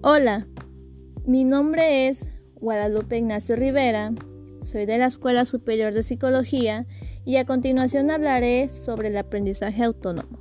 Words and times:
Hola, 0.00 0.46
mi 1.26 1.42
nombre 1.42 2.06
es 2.06 2.28
Guadalupe 2.54 3.18
Ignacio 3.18 3.56
Rivera, 3.56 4.12
soy 4.60 4.86
de 4.86 4.96
la 4.96 5.06
Escuela 5.06 5.44
Superior 5.44 5.92
de 5.92 6.04
Psicología 6.04 6.86
y 7.24 7.34
a 7.34 7.44
continuación 7.44 8.08
hablaré 8.12 8.68
sobre 8.68 9.08
el 9.08 9.16
aprendizaje 9.16 9.82
autónomo. 9.82 10.38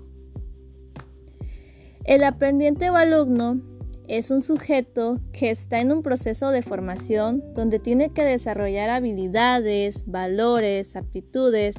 El 2.03 2.23
aprendiente 2.23 2.91
o 2.91 2.95
alumno 2.97 3.59
es 4.07 4.29
un 4.29 4.43
sujeto 4.43 5.19
que 5.33 5.49
está 5.49 5.81
en 5.81 5.91
un 5.91 6.03
proceso 6.03 6.51
de 6.51 6.61
formación 6.61 7.43
donde 7.55 7.79
tiene 7.79 8.13
que 8.13 8.25
desarrollar 8.25 8.91
habilidades, 8.91 10.05
valores, 10.05 10.95
aptitudes 10.95 11.77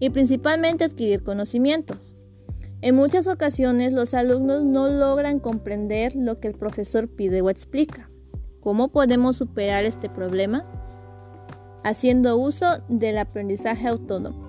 y 0.00 0.10
principalmente 0.10 0.82
adquirir 0.82 1.22
conocimientos. 1.22 2.16
En 2.82 2.94
muchas 2.94 3.26
ocasiones 3.26 3.92
los 3.92 4.14
alumnos 4.14 4.64
no 4.64 4.88
logran 4.88 5.38
comprender 5.38 6.16
lo 6.16 6.36
que 6.36 6.48
el 6.48 6.54
profesor 6.54 7.08
pide 7.08 7.42
o 7.42 7.50
explica. 7.50 8.08
¿Cómo 8.60 8.88
podemos 8.88 9.36
superar 9.36 9.84
este 9.84 10.08
problema? 10.08 10.64
Haciendo 11.84 12.38
uso 12.38 12.82
del 12.88 13.18
aprendizaje 13.18 13.86
autónomo. 13.86 14.48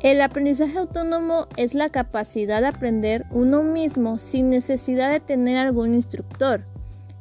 El 0.00 0.20
aprendizaje 0.20 0.76
autónomo 0.76 1.46
es 1.56 1.74
la 1.74 1.88
capacidad 1.90 2.60
de 2.60 2.66
aprender 2.66 3.26
uno 3.30 3.62
mismo 3.62 4.18
sin 4.18 4.50
necesidad 4.50 5.12
de 5.12 5.20
tener 5.20 5.58
algún 5.58 5.94
instructor. 5.94 6.64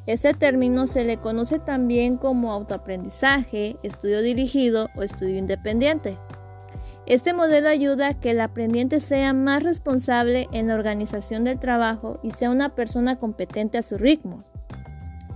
Este 0.07 0.33
término 0.33 0.87
se 0.87 1.03
le 1.03 1.17
conoce 1.17 1.59
también 1.59 2.17
como 2.17 2.51
autoaprendizaje, 2.51 3.77
estudio 3.83 4.23
dirigido 4.23 4.89
o 4.95 5.03
estudio 5.03 5.37
independiente. 5.37 6.17
Este 7.07 7.33
modelo 7.33 7.67
ayuda 7.67 8.09
a 8.09 8.19
que 8.19 8.31
el 8.31 8.41
aprendiente 8.41 8.99
sea 8.99 9.33
más 9.33 9.63
responsable 9.63 10.47
en 10.51 10.67
la 10.67 10.75
organización 10.75 11.43
del 11.43 11.59
trabajo 11.59 12.19
y 12.21 12.31
sea 12.31 12.49
una 12.49 12.75
persona 12.75 13.17
competente 13.17 13.77
a 13.77 13.81
su 13.81 13.97
ritmo. 13.97 14.43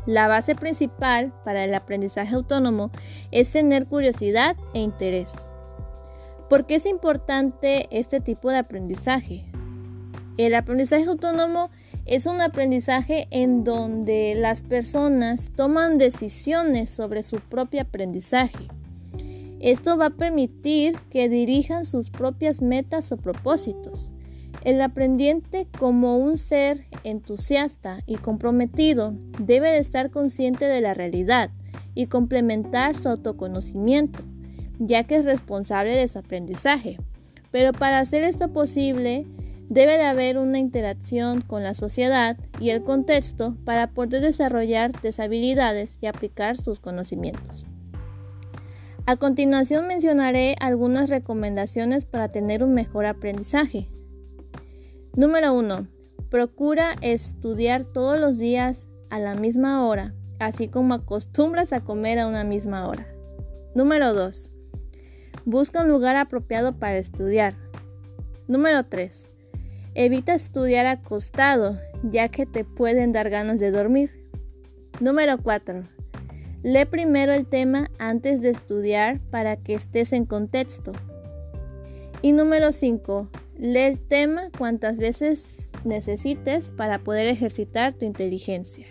La 0.05 0.27
base 0.27 0.53
principal 0.53 1.33
para 1.43 1.63
el 1.63 1.73
aprendizaje 1.73 2.35
autónomo 2.35 2.91
es 3.31 3.51
tener 3.51 3.87
curiosidad 3.87 4.55
e 4.75 4.79
interés. 4.79 5.51
¿Por 6.49 6.67
qué 6.67 6.75
es 6.75 6.85
importante 6.85 7.87
este 7.89 8.19
tipo 8.19 8.51
de 8.51 8.57
aprendizaje? 8.57 9.45
El 10.37 10.53
aprendizaje 10.53 11.05
autónomo 11.05 11.71
es 12.05 12.27
un 12.27 12.39
aprendizaje 12.39 13.27
en 13.31 13.63
donde 13.63 14.35
las 14.35 14.61
personas 14.61 15.51
toman 15.55 15.97
decisiones 15.97 16.91
sobre 16.91 17.23
su 17.23 17.37
propio 17.37 17.81
aprendizaje. 17.81 18.67
Esto 19.59 19.97
va 19.97 20.07
a 20.07 20.09
permitir 20.11 20.97
que 21.09 21.29
dirijan 21.29 21.85
sus 21.85 22.09
propias 22.09 22.61
metas 22.61 23.11
o 23.11 23.17
propósitos. 23.17 24.11
El 24.63 24.81
aprendiente 24.81 25.67
como 25.79 26.17
un 26.17 26.37
ser 26.37 26.85
entusiasta 27.03 28.01
y 28.05 28.15
comprometido 28.15 29.13
debe 29.39 29.71
de 29.71 29.77
estar 29.77 30.11
consciente 30.11 30.65
de 30.65 30.81
la 30.81 30.93
realidad 30.93 31.51
y 31.93 32.07
complementar 32.07 32.95
su 32.95 33.09
autoconocimiento, 33.09 34.23
ya 34.79 35.03
que 35.03 35.17
es 35.17 35.25
responsable 35.25 35.95
de 35.95 36.07
su 36.07 36.19
aprendizaje. 36.19 36.97
Pero 37.51 37.71
para 37.71 37.99
hacer 37.99 38.23
esto 38.23 38.51
posible, 38.51 39.25
debe 39.69 39.97
de 39.97 40.03
haber 40.03 40.37
una 40.37 40.59
interacción 40.59 41.41
con 41.41 41.63
la 41.63 41.73
sociedad 41.73 42.37
y 42.59 42.69
el 42.69 42.83
contexto 42.83 43.55
para 43.65 43.87
poder 43.87 44.21
desarrollar 44.21 44.99
deshabilidades 45.01 45.97
y 46.01 46.07
aplicar 46.07 46.57
sus 46.57 46.79
conocimientos. 46.79 47.65
A 49.07 49.17
continuación 49.17 49.85
mencionaré 49.85 50.55
algunas 50.59 51.11
recomendaciones 51.11 52.05
para 52.05 52.27
tener 52.27 52.63
un 52.63 52.73
mejor 52.73 53.05
aprendizaje. 53.05 53.87
Número 55.15 55.53
1. 55.53 55.87
Procura 56.31 56.95
estudiar 57.01 57.85
todos 57.85 58.19
los 58.19 58.39
días 58.39 58.89
a 59.11 59.19
la 59.19 59.35
misma 59.35 59.85
hora, 59.85 60.15
así 60.39 60.69
como 60.69 60.95
acostumbras 60.95 61.71
a 61.71 61.81
comer 61.81 62.17
a 62.17 62.27
una 62.27 62.43
misma 62.43 62.87
hora. 62.87 63.05
Número 63.75 64.11
2. 64.15 64.51
Busca 65.45 65.83
un 65.83 65.89
lugar 65.89 66.15
apropiado 66.15 66.79
para 66.79 66.97
estudiar. 66.97 67.53
Número 68.47 68.85
3. 68.85 69.29
Evita 69.93 70.33
estudiar 70.33 70.87
acostado, 70.87 71.79
ya 72.01 72.29
que 72.29 72.47
te 72.47 72.65
pueden 72.65 73.11
dar 73.11 73.29
ganas 73.29 73.59
de 73.59 73.69
dormir. 73.69 74.27
Número 74.99 75.37
4. 75.37 75.94
Lee 76.65 76.85
primero 76.85 77.31
el 77.31 77.45
tema 77.45 77.91
antes 77.99 78.41
de 78.41 78.49
estudiar 78.49 79.19
para 79.29 79.55
que 79.55 79.75
estés 79.75 80.13
en 80.13 80.25
contexto. 80.25 80.93
Y 82.23 82.31
número 82.31 82.71
5. 82.71 83.29
Lee 83.59 83.81
el 83.81 83.99
tema 83.99 84.49
cuantas 84.57 84.97
veces 84.97 85.69
necesites 85.83 86.71
para 86.71 86.97
poder 86.97 87.27
ejercitar 87.27 87.93
tu 87.93 88.05
inteligencia. 88.05 88.87